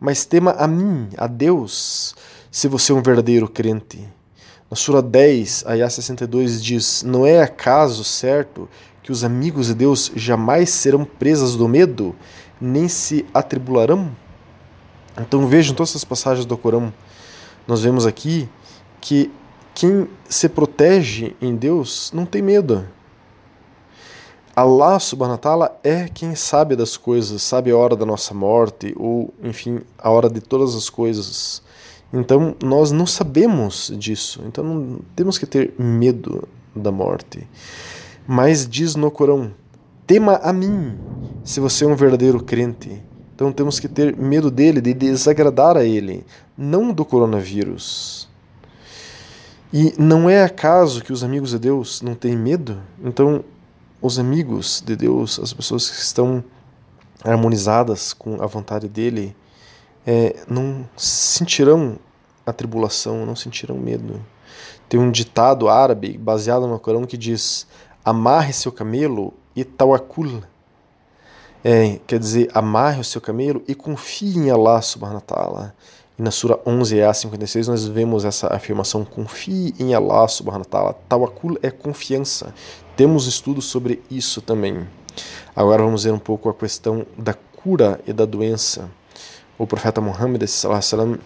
mas 0.00 0.24
tema 0.24 0.56
a 0.58 0.66
mim, 0.66 1.08
a 1.16 1.28
Deus, 1.28 2.16
se 2.50 2.66
você 2.66 2.90
é 2.90 2.96
um 2.96 3.00
verdadeiro 3.00 3.48
crente. 3.48 4.08
Na 4.72 4.76
Sura 4.76 5.02
10, 5.02 5.66
Ayah 5.66 5.90
62 5.90 6.64
diz: 6.64 7.02
Não 7.02 7.26
é 7.26 7.42
acaso 7.42 8.02
certo 8.02 8.66
que 9.02 9.12
os 9.12 9.22
amigos 9.22 9.66
de 9.66 9.74
Deus 9.74 10.10
jamais 10.16 10.70
serão 10.70 11.04
presas 11.04 11.56
do 11.56 11.68
medo, 11.68 12.16
nem 12.58 12.88
se 12.88 13.26
atribularão? 13.34 14.10
Então 15.20 15.46
vejam 15.46 15.76
todas 15.76 15.90
essas 15.90 16.04
passagens 16.04 16.46
do 16.46 16.56
Corão. 16.56 16.90
Nós 17.68 17.82
vemos 17.82 18.06
aqui 18.06 18.48
que 18.98 19.30
quem 19.74 20.08
se 20.26 20.48
protege 20.48 21.36
em 21.38 21.54
Deus 21.54 22.10
não 22.14 22.24
tem 22.24 22.40
medo. 22.40 22.88
Allah 24.56 24.98
subhanahu 24.98 25.34
wa 25.34 25.38
ta'ala 25.38 25.80
é 25.84 26.08
quem 26.08 26.34
sabe 26.34 26.76
das 26.76 26.96
coisas, 26.96 27.42
sabe 27.42 27.70
a 27.70 27.76
hora 27.76 27.94
da 27.94 28.06
nossa 28.06 28.32
morte, 28.32 28.94
ou 28.96 29.34
enfim, 29.42 29.82
a 29.98 30.08
hora 30.08 30.30
de 30.30 30.40
todas 30.40 30.74
as 30.74 30.88
coisas. 30.88 31.62
Então 32.12 32.54
nós 32.62 32.92
não 32.92 33.06
sabemos 33.06 33.92
disso, 33.96 34.42
então 34.46 34.62
não 34.62 35.00
temos 35.16 35.38
que 35.38 35.46
ter 35.46 35.74
medo 35.78 36.46
da 36.76 36.92
morte. 36.92 37.48
Mas 38.26 38.68
diz 38.68 38.94
no 38.94 39.10
Corão: 39.10 39.52
tema 40.06 40.36
a 40.36 40.52
mim, 40.52 40.98
se 41.42 41.58
você 41.58 41.84
é 41.84 41.88
um 41.88 41.96
verdadeiro 41.96 42.42
crente. 42.42 43.02
Então 43.34 43.50
temos 43.50 43.80
que 43.80 43.88
ter 43.88 44.16
medo 44.16 44.50
dele, 44.50 44.80
de 44.80 44.92
desagradar 44.92 45.76
a 45.76 45.84
ele, 45.84 46.24
não 46.56 46.92
do 46.92 47.04
coronavírus. 47.04 48.28
E 49.72 49.94
não 49.98 50.28
é 50.28 50.44
acaso 50.44 51.02
que 51.02 51.12
os 51.12 51.24
amigos 51.24 51.50
de 51.50 51.58
Deus 51.58 52.02
não 52.02 52.14
têm 52.14 52.36
medo? 52.36 52.78
Então, 53.02 53.42
os 54.02 54.18
amigos 54.18 54.82
de 54.84 54.94
Deus, 54.94 55.40
as 55.40 55.52
pessoas 55.52 55.88
que 55.88 55.96
estão 55.96 56.44
harmonizadas 57.24 58.12
com 58.12 58.42
a 58.42 58.46
vontade 58.46 58.86
dele, 58.86 59.34
é, 60.06 60.44
não 60.48 60.88
sentirão 60.96 61.98
a 62.44 62.52
tribulação, 62.52 63.24
não 63.24 63.36
sentirão 63.36 63.76
medo. 63.76 64.20
Tem 64.88 64.98
um 64.98 65.10
ditado 65.10 65.68
árabe 65.68 66.18
baseado 66.18 66.66
no 66.66 66.78
Corão 66.78 67.04
que 67.04 67.16
diz: 67.16 67.66
amarre 68.04 68.52
seu 68.52 68.72
camelo 68.72 69.32
e 69.54 69.64
tawakul. 69.64 70.42
É, 71.64 72.00
quer 72.06 72.18
dizer, 72.18 72.50
amarre 72.52 73.00
o 73.00 73.04
seu 73.04 73.20
camelo 73.20 73.62
e 73.68 73.74
confie 73.74 74.36
em 74.36 74.50
Allah 74.50 74.82
subhanahu 74.82 75.16
wa 75.16 75.20
ta'ala. 75.20 75.74
E 76.18 76.22
na 76.22 76.32
Sura 76.32 76.58
11 76.66 77.00
a 77.02 77.14
56 77.14 77.68
nós 77.68 77.86
vemos 77.86 78.24
essa 78.24 78.52
afirmação: 78.52 79.04
confie 79.04 79.74
em 79.78 79.94
Allah 79.94 80.26
subhanahu 80.26 80.64
wa 80.64 80.70
ta'ala. 80.70 80.94
Tawakul 81.08 81.56
é 81.62 81.70
confiança. 81.70 82.52
Temos 82.96 83.26
estudos 83.26 83.66
sobre 83.66 84.02
isso 84.10 84.42
também. 84.42 84.86
Agora 85.54 85.82
vamos 85.82 86.04
ver 86.04 86.12
um 86.12 86.18
pouco 86.18 86.48
a 86.48 86.54
questão 86.54 87.06
da 87.16 87.34
cura 87.34 88.00
e 88.06 88.12
da 88.12 88.24
doença 88.24 88.90
o 89.58 89.66
profeta 89.66 90.00
Muhammad 90.00 90.42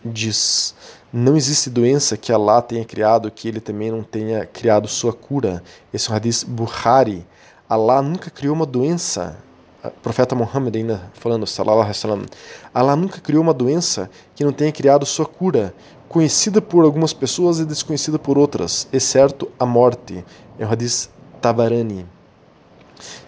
diz: 0.05 0.75
Não 1.13 1.37
existe 1.37 1.71
doença 1.71 2.17
que 2.17 2.33
Allah 2.33 2.61
tenha 2.61 2.85
criado 2.85 3.31
que 3.31 3.49
ele 3.49 3.61
também 3.61 3.91
não 3.91 4.03
tenha 4.03 4.45
criado 4.45 4.89
sua 4.89 5.13
cura. 5.13 5.63
Esse 5.93 6.09
é 6.09 6.13
um 6.13 6.17
hadith 6.17 6.45
Bukhari. 6.47 7.27
Allah 7.69 8.03
nunca 8.03 8.31
criou 8.31 8.55
uma 8.55 8.67
doença. 8.67 9.39
O 9.85 9.91
profeta 10.03 10.35
Muhammad 10.35 10.75
ainda 10.75 11.11
falando, 11.15 11.47
sallallahu 11.47 11.89
alaihi 11.89 12.27
Allah 12.75 12.97
nunca 12.97 13.21
criou 13.21 13.43
uma 13.43 13.55
doença 13.55 14.11
que 14.35 14.45
não 14.45 14.53
tenha 14.53 14.73
criado 14.73 15.07
sua 15.07 15.25
cura, 15.27 15.73
conhecida 16.09 16.61
por 16.61 16.85
algumas 16.85 17.13
pessoas 17.13 17.61
e 17.61 17.65
desconhecida 17.65 18.19
por 18.19 18.37
outras, 18.37 18.89
exceto 18.93 19.49
a 19.59 19.65
morte. 19.65 20.25
É 20.59 20.67
um 20.67 20.71
hadith 20.73 21.09
Tabarani. 21.41 22.05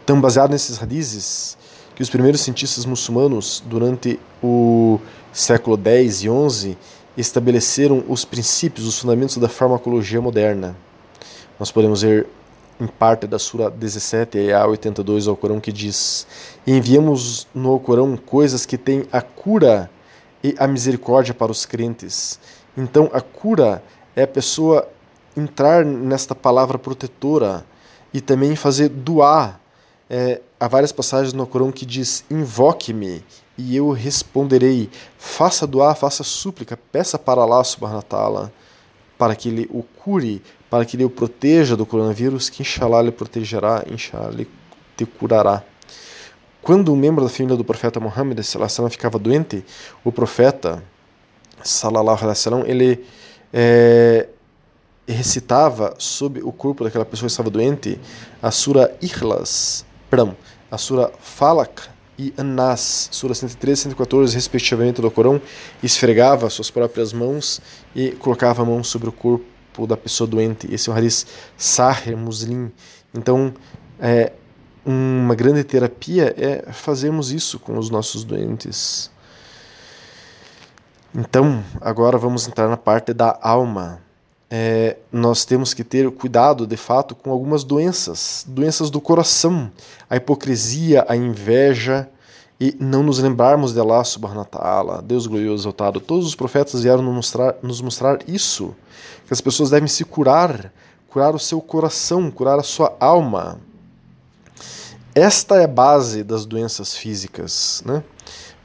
Então, 0.03 0.21
baseado 0.21 0.51
nesses 0.51 0.83
hadiths, 0.83 1.57
que 1.99 2.03
os 2.03 2.09
primeiros 2.09 2.43
cientistas 2.43 2.87
muçulmanos, 2.87 3.61
durante 3.67 4.21
o 4.41 4.88
século 5.33 5.79
X 5.83 6.23
e 6.23 6.29
XI, 6.29 6.77
estabeleceram 7.17 8.05
os 8.09 8.25
princípios, 8.25 8.87
os 8.87 8.99
fundamentos 8.99 9.37
da 9.37 9.49
farmacologia 9.49 10.21
moderna. 10.21 10.77
Nós 11.59 11.71
podemos 11.71 12.03
ver 12.03 12.27
em 12.81 12.87
parte 12.87 13.27
da 13.27 13.39
Sura 13.39 13.69
17 13.69 14.39
e 14.39 14.53
a 14.53 14.65
82 14.67 15.27
ao 15.27 15.37
Corão 15.37 15.61
que 15.61 15.73
diz: 15.73 16.27
Enviamos 16.67 17.47
no 17.55 17.79
Corão 17.81 18.17
coisas 18.17 18.65
que 18.65 18.79
têm 18.79 19.05
a 19.11 19.21
cura 19.21 19.91
e 20.43 20.55
a 20.59 20.67
misericórdia 20.69 21.35
para 21.35 21.51
os 21.51 21.67
crentes. 21.67 22.39
Então 22.77 23.11
a 23.13 23.21
cura 23.21 23.83
é 24.15 24.23
a 24.23 24.29
pessoa 24.29 24.89
entrar 25.37 25.85
nesta 25.85 26.35
palavra 26.35 26.79
protetora 26.79 27.65
e 28.15 28.21
também 28.21 28.55
fazer 28.55 28.89
doar 28.89 29.61
é, 30.09 30.41
há 30.59 30.67
várias 30.67 30.93
passagens 30.93 31.33
no 31.33 31.47
Corão 31.47 31.71
que 31.71 31.85
diz: 31.85 32.25
Invoque-me 32.31 33.25
e 33.59 33.77
eu 33.77 33.91
responderei. 33.91 34.89
Faça 35.19 35.67
doar, 35.67 35.97
faça 35.97 36.23
súplica, 36.23 36.77
peça 36.77 37.19
para 37.19 37.43
Allah 37.43 37.65
subhanahu 37.65 38.05
wa 38.11 38.51
para 39.19 39.35
que 39.35 39.49
ele 39.49 39.69
o 39.71 39.83
cure, 39.83 40.41
para 40.71 40.85
que 40.85 40.97
ele 40.97 41.05
o 41.05 41.11
proteja 41.11 41.77
do 41.77 41.85
coronavírus, 41.85 42.49
que 42.49 42.63
inshallah 42.63 43.01
ele 43.01 43.11
protegerá, 43.11 43.85
inshallah 43.91 44.33
ele 44.33 44.49
te 44.97 45.05
curará. 45.05 45.65
Quando 46.63 46.93
um 46.93 46.97
membro 46.97 47.25
da 47.25 47.31
família 47.31 47.57
do 47.57 47.65
profeta 47.65 47.99
Muhammad 47.99 48.41
sallam, 48.43 48.89
ficava 48.89 49.19
doente, 49.19 49.65
o 50.05 50.13
profeta 50.13 50.83
sallallahu 51.63 52.19
alaihi 52.19 52.29
wasallam, 52.29 52.65
ele 52.65 53.05
é, 53.53 54.29
recitava 55.09 55.95
sobre 55.99 56.43
o 56.43 56.53
corpo 56.53 56.85
daquela 56.85 57.05
pessoa 57.05 57.27
que 57.27 57.33
estava 57.33 57.51
doente 57.51 57.99
a 58.41 58.53
sura 58.53 58.97
Ikhlas, 59.03 59.85
perdão, 60.09 60.37
a 60.71 60.79
sura 60.79 61.11
Falak 61.19 61.98
e 62.19 62.35
An-Nas, 62.37 63.09
sura 63.13 63.33
113 63.33 63.81
e 63.81 63.83
114, 63.85 64.35
respectivamente 64.35 65.01
do 65.01 65.11
Corão, 65.11 65.41
esfregava 65.83 66.51
suas 66.51 66.71
próprias 66.71 67.13
mãos 67.13 67.61
e 67.95 68.11
colocava 68.13 68.63
a 68.63 68.65
mão 68.65 68.83
sobre 68.83 69.09
o 69.09 69.13
corpo 69.13 69.87
da 69.87 69.97
pessoa 69.97 70.27
doente. 70.27 70.73
Esse 70.73 70.91
é 70.91 70.93
o 70.93 70.97
hadith 70.97 71.27
Sahir 71.57 72.17
Muslim. 72.17 72.73
Então, 73.15 73.55
é, 74.01 74.33
uma 74.85 75.35
grande 75.35 75.63
terapia 75.63 76.35
é 76.37 76.73
fazermos 76.73 77.31
isso 77.31 77.59
com 77.59 77.79
os 77.79 77.89
nossos 77.89 78.25
doentes. 78.25 79.11
Então, 81.15 81.65
agora 81.81 82.19
vamos 82.19 82.49
entrar 82.49 82.69
na 82.69 82.77
parte 82.77 83.13
da 83.15 83.39
alma 83.41 84.01
é, 84.51 84.97
nós 85.13 85.45
temos 85.45 85.75
que 85.75 85.85
ter 85.85 86.11
cuidado, 86.11 86.67
de 86.67 86.77
fato, 86.77 87.15
com 87.15 87.31
algumas 87.31 87.65
doenças, 87.65 88.45
doenças 88.49 88.89
do 88.89 89.01
coração, 89.01 89.71
a 90.09 90.17
hipocrisia, 90.17 91.05
a 91.09 91.15
inveja 91.15 92.09
e 92.61 92.75
não 92.81 93.03
nos 93.03 93.19
lembrarmos 93.19 93.73
de 93.73 93.81
Allah 93.81 94.03
subhanahu 94.03 94.39
wa 94.39 94.45
ta'ala, 94.45 95.03
Deus 95.03 95.27
glorioso 95.27 95.63
exaltado. 95.63 96.01
Todos 96.01 96.27
os 96.27 96.35
profetas 96.35 96.83
vieram 96.83 97.03
nos 97.03 97.15
mostrar, 97.15 97.57
nos 97.63 97.81
mostrar 97.81 98.19
isso, 98.27 98.75
que 99.27 99.33
as 99.33 99.41
pessoas 99.41 99.71
devem 99.71 99.87
se 99.87 100.05
curar, 100.05 100.73
curar 101.09 101.35
o 101.35 101.39
seu 101.39 101.61
coração, 101.61 102.31
curar 102.31 102.59
a 102.59 102.63
sua 102.63 102.97
alma. 102.99 103.61
esta 105.15 105.57
é 105.57 105.65
a 105.65 105.69
base 105.69 106.23
das 106.25 106.47
doenças 106.47 106.97
físicas, 106.97 107.83
né? 107.85 108.03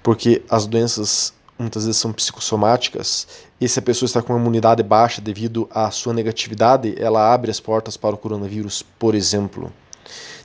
Porque 0.02 0.44
as 0.50 0.66
doenças 0.66 1.34
muitas 1.58 1.86
vezes 1.86 2.00
são 2.00 2.12
psicossomáticas, 2.12 3.28
e 3.60 3.68
se 3.68 3.80
a 3.80 3.82
pessoa 3.82 4.08
está 4.08 4.22
com 4.22 4.34
uma 4.34 4.40
imunidade 4.40 4.84
baixa 4.84 5.22
devido 5.22 5.70
à 5.72 5.90
sua 5.92 6.14
negatividade, 6.14 6.96
ela 6.98 7.34
abre 7.34 7.52
as 7.52 7.60
portas 7.60 7.96
para 7.96 8.16
o 8.16 8.18
coronavírus, 8.18 8.84
por 9.00 9.16
exemplo. 9.16 9.72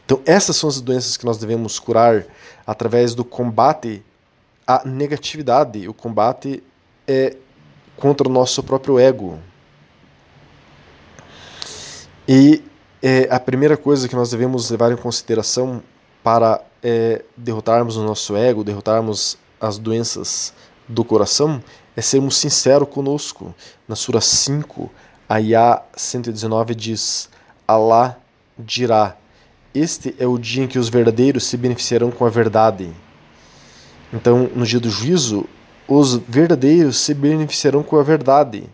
Então, 0.04 0.20
essas 0.24 0.56
são 0.56 0.68
as 0.68 0.80
doenças 0.80 1.16
que 1.16 1.26
nós 1.26 1.36
devemos 1.36 1.78
curar 1.78 2.24
através 2.66 3.14
do 3.14 3.24
combate 3.24 4.02
à 4.66 4.82
negatividade. 4.86 5.86
O 5.88 5.92
combate 5.92 6.62
é 7.06 7.36
contra 7.96 8.28
o 8.28 8.32
nosso 8.32 8.62
próprio 8.62 8.98
ego. 8.98 9.38
E 12.26 12.62
é, 13.02 13.28
a 13.30 13.40
primeira 13.40 13.76
coisa 13.76 14.08
que 14.08 14.14
nós 14.14 14.30
devemos 14.30 14.70
levar 14.70 14.92
em 14.92 14.96
consideração 14.96 15.82
para 16.22 16.62
é, 16.82 17.24
derrotarmos 17.36 17.96
o 17.96 18.04
nosso 18.04 18.36
ego, 18.36 18.62
derrotarmos 18.62 19.36
as 19.60 19.78
doenças 19.78 20.52
do 20.88 21.04
coração 21.04 21.62
é 21.96 22.00
sermos 22.00 22.36
sinceros 22.36 22.88
conosco. 22.88 23.54
Na 23.86 23.94
Sura 23.94 24.20
5, 24.20 24.90
Ayah 25.28 25.82
119 25.96 26.74
diz: 26.74 27.28
Alá 27.66 28.16
dirá: 28.58 29.16
Este 29.74 30.14
é 30.18 30.26
o 30.26 30.38
dia 30.38 30.64
em 30.64 30.66
que 30.66 30.78
os 30.78 30.88
verdadeiros 30.88 31.44
se 31.44 31.56
beneficiarão 31.56 32.10
com 32.10 32.24
a 32.24 32.30
verdade. 32.30 32.90
Então, 34.12 34.50
no 34.54 34.64
dia 34.64 34.80
do 34.80 34.88
juízo, 34.88 35.44
os 35.86 36.16
verdadeiros 36.16 36.96
se 36.98 37.12
beneficiarão 37.12 37.82
com 37.82 37.98
a 37.98 38.02
verdade. 38.02 38.64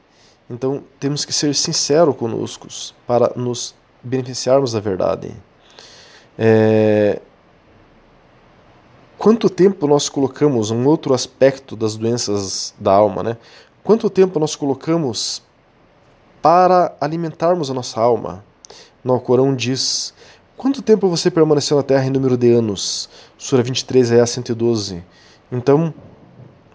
Então, 0.48 0.84
temos 1.00 1.24
que 1.24 1.32
ser 1.32 1.54
sinceros 1.54 2.16
conosco 2.16 2.68
para 3.06 3.32
nos 3.34 3.74
beneficiarmos 4.02 4.72
da 4.72 4.80
verdade. 4.80 5.34
É, 6.38 7.20
quanto 9.24 9.48
tempo 9.48 9.86
nós 9.86 10.10
colocamos 10.10 10.70
um 10.70 10.86
outro 10.86 11.14
aspecto 11.14 11.74
das 11.74 11.96
doenças 11.96 12.74
da 12.78 12.92
alma, 12.92 13.22
né? 13.22 13.38
Quanto 13.82 14.10
tempo 14.10 14.38
nós 14.38 14.54
colocamos 14.54 15.42
para 16.42 16.94
alimentarmos 17.00 17.70
a 17.70 17.74
nossa 17.74 17.98
alma? 17.98 18.44
No 19.02 19.18
Corão 19.18 19.56
diz: 19.56 20.12
Quanto 20.58 20.82
tempo 20.82 21.08
você 21.08 21.30
permaneceu 21.30 21.74
na 21.74 21.82
terra 21.82 22.04
em 22.04 22.10
número 22.10 22.36
de 22.36 22.52
anos? 22.52 23.08
Sura 23.38 23.62
23, 23.62 24.12
é 24.12 24.20
a 24.20 24.26
112. 24.26 25.02
Então, 25.50 25.94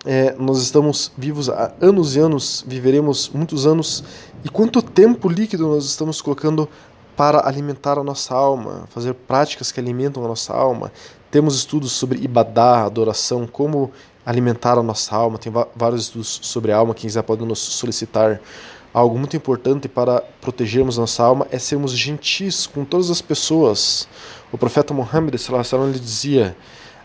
é, 0.04 0.36
nós 0.40 0.60
estamos 0.60 1.12
vivos 1.16 1.52
há 1.52 1.72
anos 1.80 2.16
e 2.16 2.20
anos, 2.20 2.66
viveremos 2.68 3.30
muitos 3.30 3.68
anos. 3.68 4.04
E 4.44 4.50
quanto 4.50 4.82
tempo 4.82 5.30
líquido 5.30 5.68
nós 5.68 5.86
estamos 5.86 6.20
colocando 6.20 6.68
para 7.16 7.48
alimentar 7.48 8.00
a 8.00 8.04
nossa 8.04 8.34
alma, 8.34 8.88
fazer 8.90 9.14
práticas 9.14 9.72
que 9.72 9.80
alimentam 9.80 10.24
a 10.24 10.28
nossa 10.28 10.54
alma, 10.54 10.92
temos 11.32 11.56
estudos 11.56 11.92
sobre 11.92 12.20
Ibadá, 12.20 12.84
adoração, 12.84 13.46
como 13.46 13.92
alimentar 14.26 14.78
a 14.78 14.84
nossa 14.84 15.16
alma. 15.16 15.38
Tem 15.38 15.52
vários 15.76 16.04
estudos 16.04 16.40
sobre 16.44 16.72
a 16.72 16.78
alma. 16.78 16.94
Quem 16.94 17.04
quiser 17.04 17.24
pode 17.24 17.46
nos 17.46 17.60
solicitar. 17.60 18.42
Algo 18.92 19.20
muito 19.20 19.38
importante 19.38 19.88
para 19.88 20.22
protegermos 20.42 20.98
nossa 20.98 21.24
alma 21.24 21.48
é 21.52 21.60
sermos 21.60 21.92
gentis 21.92 22.66
com 22.66 22.84
todas 22.84 23.12
as 23.12 23.22
pessoas. 23.22 24.08
O 24.52 24.58
profeta 24.58 24.96
Muhammad 24.96 25.36
ele 25.36 26.00
dizia: 26.00 26.58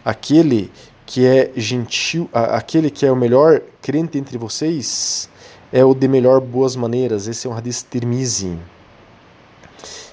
aquele 0.02 0.72
que 1.04 1.26
é 1.26 1.52
gentil, 1.54 2.28
aquele 2.32 2.90
que 2.90 3.04
é 3.04 3.12
o 3.12 3.16
melhor 3.16 3.60
crente 3.82 4.16
entre 4.16 4.38
vocês 4.38 5.28
é 5.70 5.84
o 5.84 5.94
de 5.94 6.08
melhor 6.08 6.40
boas 6.40 6.74
maneiras. 6.74 7.26
Esse 7.26 7.46
é 7.46 7.50
um 7.50 7.54
hadith 7.54 7.84
Tirmizi. 7.90 8.58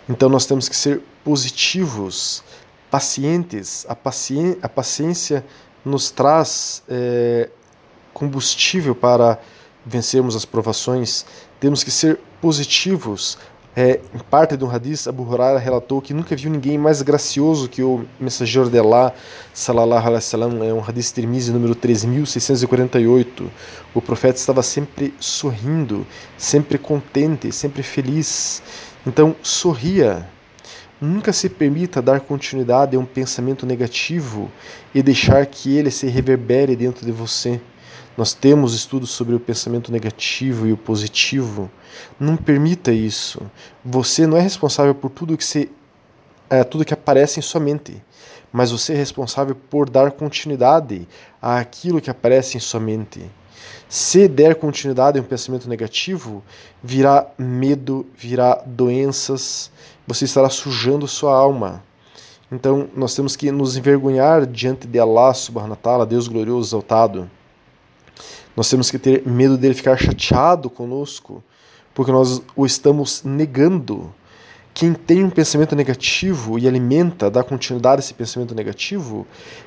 Então 0.10 0.28
nós 0.28 0.46
temos 0.46 0.68
que 0.68 0.76
ser 0.76 1.02
positivos 1.24 2.44
pacientes. 2.92 3.86
A, 3.88 3.96
paci 3.96 4.58
a 4.62 4.70
paciência 4.70 5.44
nos 5.84 6.12
traz 6.12 6.84
é, 6.88 7.50
combustível 8.14 8.94
para 8.94 9.40
vencermos 9.84 10.36
as 10.36 10.46
provações. 10.46 11.26
Temos 11.60 11.84
que 11.84 11.90
ser 11.90 12.20
positivos. 12.42 13.38
É, 13.74 14.02
em 14.14 14.20
parte 14.20 14.58
do 14.58 14.70
hadith, 14.70 15.08
Abu 15.08 15.24
Huraira 15.24 15.58
relatou 15.58 16.02
que 16.02 16.14
nunca 16.14 16.36
viu 16.36 16.52
ninguém 16.52 16.78
mais 16.78 17.02
gracioso 17.02 17.70
que 17.70 17.82
o 17.82 18.06
mensageiro 18.20 18.70
de 18.70 18.78
Allah, 18.78 19.14
salallahu 19.54 20.08
alaihi 20.08 20.16
wasallam, 20.16 20.62
é 20.62 20.74
um 20.74 20.84
hadith 20.84 21.14
Tirmizi 21.14 21.54
número 21.54 21.74
3648. 21.74 23.50
O 23.96 24.02
profeta 24.02 24.38
estava 24.38 24.62
sempre 24.62 25.14
sorrindo, 25.22 26.06
sempre 26.38 26.78
contente, 26.78 27.50
sempre 27.54 27.82
feliz. 27.82 28.62
Então, 29.08 29.34
sorria, 29.42 30.28
Nunca 31.02 31.34
se 31.34 31.50
permita 31.50 32.00
dar 32.00 32.20
continuidade 32.20 32.96
a 32.96 33.00
um 33.00 33.06
pensamento 33.06 33.66
negativo 33.66 34.52
e 34.94 35.02
deixar 35.02 35.44
que 35.48 35.76
ele 35.76 35.90
se 35.90 36.06
reverbere 36.06 36.76
dentro 36.76 37.04
de 37.04 37.12
você. 37.12 37.60
Nós 38.16 38.34
temos 38.34 38.76
estudos 38.76 39.10
sobre 39.10 39.34
o 39.34 39.40
pensamento 39.40 39.92
negativo 39.92 40.68
e 40.68 40.72
o 40.72 40.78
positivo. 40.78 41.72
Não 42.20 42.38
permita 42.38 42.92
isso. 42.92 43.42
Você 43.84 44.28
não 44.28 44.38
é 44.38 44.42
responsável 44.42 44.94
por 44.94 45.10
tudo 45.10 45.36
que 45.36 45.44
se, 45.44 45.72
é, 46.48 46.64
tudo 46.64 46.86
que 46.86 46.94
aparece 46.94 47.40
em 47.40 47.42
sua 47.42 47.60
mente, 47.60 48.00
mas 48.54 48.70
você 48.70 48.94
é 48.94 48.96
responsável 48.96 49.56
por 49.56 49.90
dar 49.90 50.12
continuidade 50.12 51.08
àquilo 51.42 52.00
que 52.00 52.12
aparece 52.12 52.58
em 52.58 52.60
sua 52.60 52.80
mente. 52.80 53.22
Se 53.90 54.28
der 54.28 54.56
continuidade 54.56 55.18
a 55.18 55.22
um 55.22 55.26
pensamento 55.26 55.68
negativo, 55.68 56.44
virá 56.82 57.28
medo, 57.38 58.06
virá 58.16 58.62
doenças, 58.66 59.72
você 60.14 60.26
estará 60.26 60.50
sujando 60.50 61.08
sua 61.08 61.34
alma. 61.34 61.84
Então, 62.52 62.90
nós 62.96 63.16
temos 63.16 63.36
que 63.36 63.50
nos 63.50 63.78
envergonhar 63.78 64.46
diante 64.46 64.86
de 64.86 65.00
Allah 65.00 65.34
subhanahu 65.34 65.72
wa 65.72 65.76
ta'ala, 65.78 66.06
Deus 66.06 66.28
glorioso 66.28 66.70
exaltado. 66.70 67.32
Nós 68.56 68.70
temos 68.70 68.92
que 68.92 69.00
ter 69.00 69.26
medo 69.26 69.58
dele 69.58 69.74
ficar 69.74 69.98
chateado 69.98 70.70
conosco, 70.70 71.42
porque 71.94 72.12
nós 72.12 72.42
o 72.56 72.66
estamos 72.66 73.24
negando. 73.24 74.14
Quem 74.74 74.94
tem 74.94 75.24
um 75.24 75.30
pensamento 75.30 75.76
negativo 75.76 76.60
e 76.60 76.68
alimenta, 76.68 77.32
dá 77.32 77.44
continuidade 77.44 78.02
a 78.02 78.04
esse 78.04 78.14
pensamento 78.14 78.54
negativo, 78.54 79.26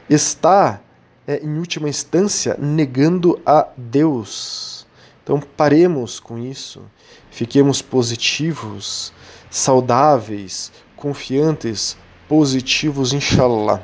está, 0.09 0.81
é, 1.27 1.39
em 1.43 1.59
última 1.59 1.89
instância, 1.89 2.57
negando 2.59 3.41
a 3.47 3.69
Deus. 3.77 4.87
Então 5.23 5.41
paremos 5.57 6.21
com 6.21 6.39
isso, 6.39 6.83
fiquemos 7.31 7.81
positivos, 7.81 9.11
saudáveis, 9.55 10.73
confiantes, 10.97 11.97
positivos, 12.29 13.13
inshallah. 13.13 13.81